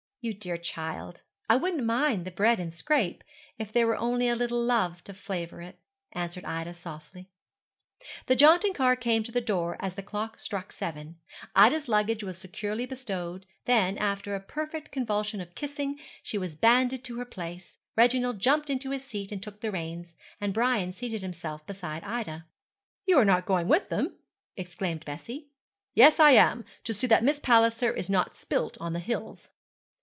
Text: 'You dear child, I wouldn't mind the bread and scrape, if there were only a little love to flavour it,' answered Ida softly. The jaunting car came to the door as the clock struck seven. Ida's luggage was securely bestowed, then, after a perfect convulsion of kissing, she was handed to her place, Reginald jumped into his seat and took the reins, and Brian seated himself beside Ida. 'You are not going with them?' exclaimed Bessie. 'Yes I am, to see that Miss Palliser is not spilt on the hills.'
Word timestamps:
'You 0.23 0.35
dear 0.35 0.57
child, 0.57 1.23
I 1.49 1.55
wouldn't 1.55 1.83
mind 1.83 2.25
the 2.25 2.29
bread 2.29 2.59
and 2.59 2.71
scrape, 2.71 3.23
if 3.57 3.71
there 3.73 3.87
were 3.87 3.95
only 3.97 4.27
a 4.27 4.35
little 4.35 4.63
love 4.63 5.03
to 5.05 5.15
flavour 5.15 5.63
it,' 5.63 5.79
answered 6.11 6.45
Ida 6.45 6.75
softly. 6.75 7.31
The 8.27 8.35
jaunting 8.35 8.73
car 8.75 8.95
came 8.95 9.23
to 9.23 9.31
the 9.31 9.41
door 9.41 9.77
as 9.79 9.95
the 9.95 10.03
clock 10.03 10.39
struck 10.39 10.71
seven. 10.71 11.17
Ida's 11.55 11.87
luggage 11.89 12.23
was 12.23 12.37
securely 12.37 12.85
bestowed, 12.85 13.47
then, 13.65 13.97
after 13.97 14.35
a 14.35 14.39
perfect 14.39 14.91
convulsion 14.91 15.41
of 15.41 15.55
kissing, 15.55 15.99
she 16.21 16.37
was 16.37 16.55
handed 16.61 17.03
to 17.05 17.17
her 17.17 17.25
place, 17.25 17.79
Reginald 17.97 18.37
jumped 18.39 18.69
into 18.69 18.91
his 18.91 19.03
seat 19.03 19.31
and 19.31 19.41
took 19.41 19.61
the 19.61 19.71
reins, 19.71 20.15
and 20.39 20.53
Brian 20.53 20.91
seated 20.91 21.23
himself 21.23 21.65
beside 21.65 22.03
Ida. 22.03 22.45
'You 23.07 23.17
are 23.17 23.25
not 23.25 23.47
going 23.47 23.67
with 23.67 23.89
them?' 23.89 24.17
exclaimed 24.55 25.03
Bessie. 25.03 25.47
'Yes 25.95 26.19
I 26.19 26.33
am, 26.33 26.63
to 26.83 26.93
see 26.93 27.07
that 27.07 27.23
Miss 27.23 27.39
Palliser 27.39 27.91
is 27.91 28.07
not 28.07 28.35
spilt 28.35 28.77
on 28.79 28.93
the 28.93 28.99
hills.' 28.99 29.49